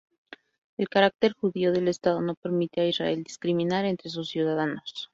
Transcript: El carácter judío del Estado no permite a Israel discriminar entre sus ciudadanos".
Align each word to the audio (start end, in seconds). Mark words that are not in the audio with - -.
El 0.77 0.89
carácter 0.89 1.33
judío 1.33 1.71
del 1.71 1.87
Estado 1.87 2.21
no 2.21 2.33
permite 2.33 2.81
a 2.81 2.87
Israel 2.87 3.21
discriminar 3.23 3.85
entre 3.85 4.09
sus 4.09 4.29
ciudadanos". 4.29 5.09